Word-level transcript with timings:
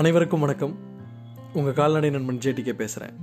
அனைவருக்கும் 0.00 0.40
வணக்கம். 0.40 0.78
உங்கள் 1.52 1.72
கால்நடை 1.72 2.10
நண்பன் 2.10 2.38
ஜேடிகே 2.38 2.72
பேசுகிறேன் 2.72 3.16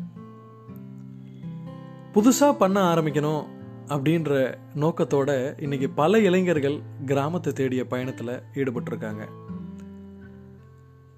புதுசாக 2.14 2.58
பண்ண 2.58 2.94
ஆரம்பிக்கணும் 2.94 3.46
அப்படின்ற 3.88 4.58
நோக்கத்தோட 4.76 5.62
இன்னைக்கு 5.62 5.90
பல 5.90 6.20
இளைஞர்கள் 6.20 6.82
கிராமத்தை 7.06 7.54
தேடிய 7.54 7.86
பயணத்தில் 7.86 8.42
ஈடுபட்டிருக்காங்க. 8.54 9.26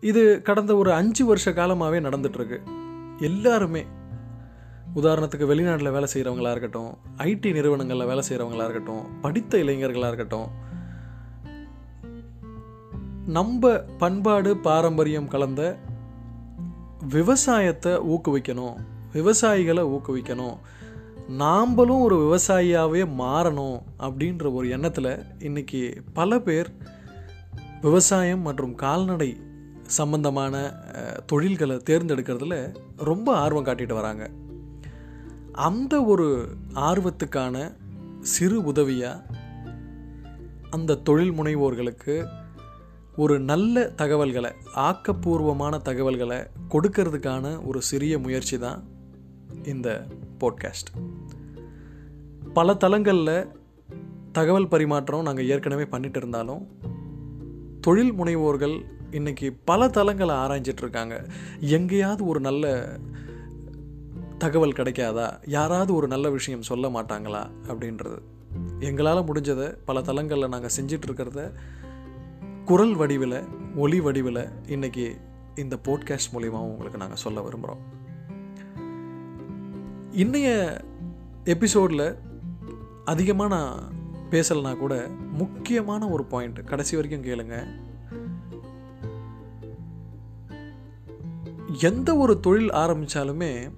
இது 0.02 0.42
கடந்த 0.42 0.76
ஒரு 0.76 0.94
அஞ்சு 0.94 1.26
வருஷ 1.26 1.54
காலமாகவே 1.54 2.00
நடந்துட்டுருக்கு. 2.00 2.60
எல்லாருமே 3.20 3.86
உதாரணத்துக்கு 4.96 5.46
வெளிநாட்டில் 5.46 5.92
வேலை 5.92 6.08
செய்கிறவங்களாக 6.14 6.50
இருக்கட்டும் 6.50 6.98
ஐடி 7.18 7.52
நிறுவனங்களில் 7.52 8.06
வேலை 8.06 8.24
செய்கிறவங்களாக 8.30 8.70
இருக்கட்டும் 8.70 9.20
படித்த 9.22 9.58
இளைஞர்களாக 9.58 10.08
இருக்கட்டும் 10.08 10.68
நம்ம 13.28 13.78
பண்பாடு 13.78 14.58
பாரம்பரியம் 14.58 15.28
கலந்த 15.28 15.78
விவசாயத்தை 17.10 17.92
ஊக்குவிக்கணும். 17.92 18.76
விவசாயிகளை 19.14 19.84
ஊக்குவிக்கணும். 19.84 20.58
நாம்பளும் 21.30 22.02
ஒரு 22.02 22.18
விவசாயியாகவே 22.20 23.08
மாறணும் 23.18 23.82
அப்படின்ற 24.00 24.54
ஒரு 24.54 24.70
எண்ணத்தில் 24.70 25.24
இன்னைக்கு 25.40 26.02
பல 26.14 26.40
பேர் 26.40 26.74
விவசாயம் 27.82 28.40
மற்றும் 28.40 28.76
கால்நடை 28.76 29.38
சம்பந்தமான 29.84 30.74
தொழில்களை 31.26 31.76
தேர்ந்தெடுக்கிறதுல 31.76 32.76
ரொம்ப 32.98 33.36
ஆர்வம் 33.36 33.66
காட்டிட்டு 33.66 33.94
வராங்க. 33.94 34.30
அந்த 35.52 36.04
ஒரு 36.04 36.48
ஆர்வத்துக்கான 36.74 37.76
சிறு 38.22 38.64
உதவியாக 38.64 39.26
அந்த 40.70 40.96
தொழில் 40.96 41.34
முனைவோர்களுக்கு 41.34 42.26
ஒரு 43.20 43.40
நல்ல 43.40 43.90
தகவல்களை 43.90 44.52
ஆக்கப்பூர்வமான 44.76 45.82
தகவல்களை 45.82 46.38
கொடுக்கறதுக்கான 46.70 47.66
ஒரு 47.66 47.82
சிறிய 47.82 48.20
முயற்சி 48.20 48.58
தான் 48.58 48.84
இந்த 49.64 50.08
போட்காஸ்ட் 50.40 50.92
பல 52.54 52.74
தளங்களில் 52.74 53.48
தகவல் 54.32 54.68
பரிமாற்றம் 54.68 55.22
நாங்கள் 55.22 55.50
ஏற்கனவே 55.50 55.86
பண்ணிட்டு 55.86 56.20
இருந்தாலும் 56.20 56.68
தொழில் 57.82 58.14
முனைவோர்கள் 58.14 58.82
இன்னைக்கு 59.12 59.58
பல 59.66 59.88
தளங்களை 59.88 60.36
ஆராய்ஞ்சிட்டு 60.36 60.82
இருக்காங்க. 60.82 61.26
எங்கேயாவது 61.60 62.26
ஒரு 62.26 62.40
நல்ல 62.40 62.98
தகவல் 64.38 64.72
கிடைக்காதா? 64.72 65.40
யாராவது 65.46 65.94
ஒரு 65.94 66.08
நல்ல 66.08 66.30
விஷயம் 66.30 66.62
சொல்ல 66.62 66.90
மாட்டாங்களா? 66.90 67.50
அப்படின்றது. 67.68 68.22
எங்களால் 68.80 69.24
முடிஞ்சதை 69.24 69.78
பல 69.86 70.02
தளங்களில் 70.02 70.48
நாங்கள் 70.48 70.70
செஞ்சிட்ருக்கிறத 70.82 71.00
இருக்கிறத 71.08 71.52
குரல் 72.70 72.96
வடிவில் 72.96 73.44
ஒலி 73.76 74.00
வடிவில் 74.00 74.50
இன்னைக்கு 74.68 75.18
இந்த 75.56 75.76
போட்காஸ்ட் 75.84 76.34
மூலியமாகவும் 76.34 76.74
உங்களுக்கு 76.74 76.98
நாங்கள் 76.98 77.18
சொல்ல 77.18 77.42
விரும்புகிறோம் 77.42 77.82
இன்னைய 80.12 80.50
எபிசோடில் 81.44 82.18
அதிகமாக 83.06 83.56
நான் 83.56 83.80
பேசலைனா 84.32 84.78
கூட 84.78 85.08
முக்கியமான 85.32 86.10
ஒரு 86.10 86.24
பாயிண்ட் 86.24 86.64
கடைசி 86.66 86.96
வரைக்கும் 86.96 87.26
கேளுங்க. 87.26 87.68
எந்த 91.80 92.18
ஒரு 92.18 92.40
தொழில் 92.40 92.70
ஆரம்பித்தாலுமே 92.70 93.72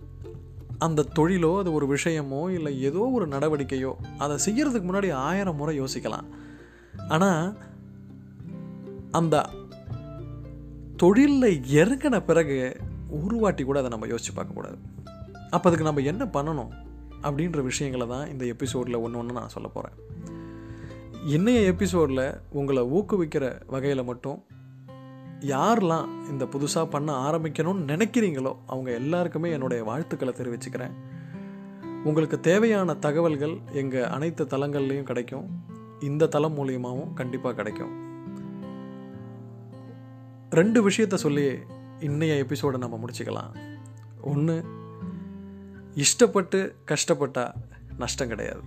அந்த 0.78 1.06
தொழிலோ 1.16 1.58
அது 1.58 1.74
ஒரு 1.74 1.98
விஷயமோ 1.98 2.50
இல்லை 2.50 2.82
ஏதோ 2.82 3.00
ஒரு 3.00 3.28
நடவடிக்கையோ 3.28 3.96
அதை 4.18 4.38
செய்கிறதுக்கு 4.46 4.90
முன்னாடி 4.92 5.12
ஆயிரம் 5.12 5.56
முறை 5.56 5.82
யோசிக்கலாம். 5.82 6.30
ஆனால் 7.08 7.58
அந்த 9.12 9.50
தொழிலில் 10.98 11.62
இறங்கின 11.62 12.20
பிறகு 12.20 12.78
ஒரு 13.24 13.36
வாட்டி 13.36 13.64
கூட 13.64 13.80
அதை 13.80 13.90
நம்ம 13.90 14.08
யோசிச்சு 14.08 14.32
பார்க்கக்கூடாது 14.36 14.78
அப்போ 15.50 15.70
அதுக்கு 15.70 15.92
நம்ம 15.92 16.02
என்ன 16.02 16.26
பண்ணணும் 16.26 16.70
அப்படின்ற 17.22 17.64
விஷயங்களை 17.64 18.08
தான் 18.08 18.30
இந்த 18.30 18.46
எபிசோடில் 18.46 18.96
ஒன்று 18.96 19.18
ஒன்று 19.18 19.34
நான் 19.34 19.50
சொல்ல 19.50 19.68
போகிறேன் 19.68 19.98
இன்னைய 21.28 21.64
எபிசோடில் 21.64 22.42
உங்களை 22.50 22.84
ஊக்குவிக்கிற 22.84 23.62
வகையில் 23.68 24.04
மட்டும் 24.04 24.44
யாரெல்லாம் 25.40 26.08
இந்த 26.30 26.46
புதுசாக 26.46 26.86
பண்ண 26.86 27.32
ஆரம்பிக்கணும்னு 27.32 27.88
நினைக்கிறீங்களோ 27.88 28.56
அவங்க 28.68 28.92
எல்லாருக்குமே 28.92 29.52
என்னுடைய 29.52 29.84
வாழ்த்துக்களை 29.84 30.34
தெரிவிச்சுக்கிறேன். 30.38 30.92
உங்களுக்கு 32.04 32.40
தேவையான 32.40 32.94
தகவல்கள் 32.94 33.60
எங்கள் 33.74 34.04
அனைத்து 34.04 34.46
தளங்கள்லேயும் 34.46 35.04
கிடைக்கும். 35.04 35.48
இந்த 36.00 36.28
தளம் 36.28 36.58
மூலியமாகவும் 36.58 37.14
கண்டிப்பாக 37.14 37.56
கிடைக்கும். 37.56 38.11
ரெண்டு 40.52 40.90
விஷயத்த 40.90 41.14
சொல்லி 41.14 41.48
இன்னைய 42.00 42.38
எபிசோடை 42.38 42.80
நம்ம 42.80 43.00
முடிச்சுக்கலாம். 43.04 43.56
ஒன்று 44.22 44.66
இஷ்டப்பட்டு 45.96 46.76
கஷ்டப்பட்டா 46.88 47.54
நஷ்டம் 47.98 48.28
கிடையாது. 48.28 48.60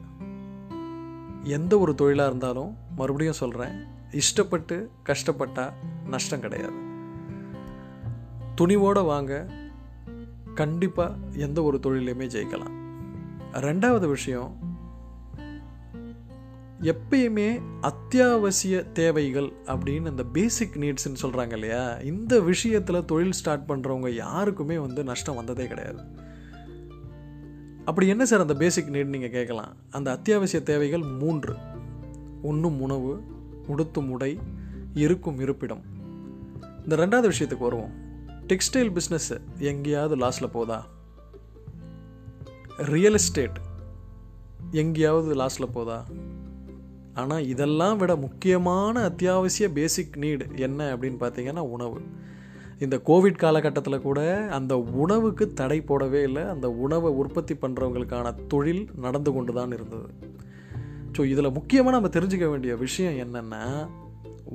எந்த 1.43 1.79
ஒரு 1.79 1.95
தொழிலாக 1.95 2.29
இருந்தாலும் 2.29 2.77
மறுபடியும் 2.97 3.33
சொல்கிறேன் 3.33 3.87
இஷ்டப்பட்டு 4.11 4.89
கஷ்டப்பட்டா 5.07 5.73
நஷ்டம் 6.07 6.41
கிடையாது. 6.41 6.73
துணிவோடு 8.57 9.05
வாங்க 9.05 9.49
கண்டிப்பாக 10.55 11.15
எந்த 11.33 11.63
ஒரு 11.63 11.81
தொழிலையுமே 11.83 12.27
ஜெயிக்கலாம். 12.27 12.75
ரெண்டாவது 13.53 14.09
விஷயம் 14.09 14.64
எப்பயுமே 16.85 17.63
அத்தியாவசிய 17.81 18.83
தேவைகள் 18.83 19.53
அப்படின்னு 19.65 20.09
அந்த 20.09 20.25
பேசிக் 20.25 20.77
நீட்ஸ்ன்னு 20.77 21.23
சொல்கிறாங்க 21.23 21.53
இல்லையா? 21.53 21.95
இந்த 21.95 22.41
விஷயத்தில் 22.41 23.05
தொழில் 23.05 23.33
ஸ்டார்ட் 23.33 23.71
பண்ணுறவங்க 23.71 24.09
யாருக்குமே 24.09 24.79
வந்து 24.79 25.05
நஷ்டம் 25.05 25.35
வந்ததே 25.35 25.67
கிடையாது. 25.67 25.99
அப்படி 27.85 28.07
என்ன 28.07 28.25
சார் 28.25 28.41
அந்த 28.41 28.55
பேசிக் 28.55 28.89
நீட் 28.89 29.05
நீங்கள் 29.05 29.31
கேட்கலாம்? 29.31 29.77
அந்த 29.91 30.11
அத்தியாவசிய 30.11 30.63
தேவைகள் 30.63 31.03
மூன்று. 31.03 31.57
உண்ணும் 32.43 32.81
உணவு 32.81 33.23
உடுத்தும் 33.67 34.11
உடை 34.11 34.39
இருக்கும் 34.95 35.39
இருப்பிடம். 35.39 35.83
இந்த 36.89 36.97
ரெண்டாவது 36.97 37.31
விஷயத்துக்கு 37.31 37.59
வருவோம். 37.59 37.93
டெக்ஸ்டைல் 38.47 38.97
பிஸ்னஸ் 38.97 39.41
எங்கேயாவது 39.59 40.17
லாஸில் 40.17 40.51
போதா? 40.53 40.87
ரியல் 42.77 43.13
எஸ்டேட் 43.13 43.59
எங்கேயாவது 44.71 45.35
லாஸில் 45.35 45.73
போதா? 45.73 46.05
ஆனால் 47.15 47.47
இதெல்லாம் 47.47 47.97
விட 47.97 48.17
முக்கியமான 48.17 49.03
அத்தியாவசிய 49.03 49.73
பேசிக் 49.73 50.19
நீடு 50.19 50.47
என்ன 50.57 50.97
அப்படின்னு 50.97 51.19
பார்த்தீங்கன்னா 51.21 51.59
உணவு. 51.59 52.01
இந்த 52.79 52.97
கோவிட் 53.07 53.37
காலகட்டத்தில் 53.37 54.01
கூட 54.01 54.49
அந்த 54.51 54.79
உணவுக்கு 54.79 55.53
தடை 55.53 55.81
போடவே 55.81 56.23
இல்லை. 56.23 56.43
அந்த 56.43 56.71
உணவை 56.71 57.13
உற்பத்தி 57.13 57.55
பண்ணுறவங்களுக்கான 57.55 58.35
தொழில் 58.49 58.91
நடந்து 58.95 59.33
கொண்டு 59.33 59.53
தான் 59.53 59.71
இருந்தது. 59.71 60.09
ஸோ 61.19 61.25
இதில் 61.25 61.53
முக்கியமாக 61.53 61.97
நம்ம 61.97 62.09
தெரிஞ்சுக்க 62.09 62.51
வேண்டிய 62.51 62.77
விஷயம் 62.77 63.17
என்னென்னா 63.25 63.89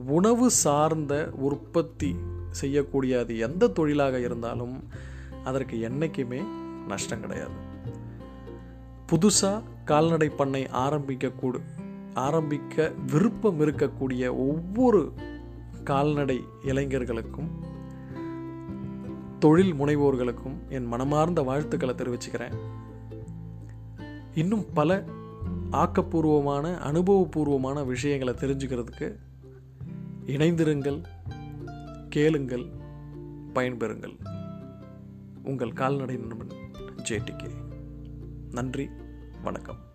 உணவு 0.06 0.52
சார்ந்த 0.52 1.32
உற்பத்தி 1.40 2.16
செய்யக்கூடிய 2.52 3.20
அது 3.20 3.38
எந்த 3.38 3.68
தொழிலாக 3.68 4.20
இருந்தாலும் 4.20 4.84
அதற்கு 5.44 5.82
என்றைக்குமே 5.82 6.42
நஷ்டம் 6.88 7.20
கிடையாது. 7.20 7.58
புதுசாக 9.12 9.64
கால்நடை 9.86 10.30
பண்ணை 10.30 10.68
ஆரம்பிக்கக்கூடும் 10.74 11.68
ஆரம்பிக்க 12.14 12.94
விருப்பம் 13.12 13.60
இருக்கக்கூடிய 13.60 14.30
ஒவ்வொரு 14.30 15.14
கால்நடை 15.84 16.44
இளைஞர்களுக்கும் 16.64 17.50
தொழில் 19.40 19.74
முனைவோர்களுக்கும் 19.74 20.68
என் 20.70 20.86
மனமார்ந்த 20.86 21.42
வாழ்த்துக்களை 21.42 21.96
தெரிவிச்சுக்கிறேன். 21.96 22.54
இன்னும் 24.34 24.66
பல 24.74 25.06
ஆக்கப்பூர்வமான 25.72 26.78
அனுபவபூர்வமான 26.78 27.86
விஷயங்களை 27.86 28.34
தெரிஞ்சுக்கிறதுக்கு 28.34 29.16
இணைந்திருங்கள் 30.26 31.04
கேளுங்கள் 32.10 32.66
பயன்பெறுங்கள். 33.54 34.18
உங்கள் 35.44 35.74
கால்நடை 35.74 36.16
நண்பன் 36.16 36.48
ஜேடிகே. 37.10 37.50
நன்றி 38.52 38.90
வணக்கம். 39.44 39.88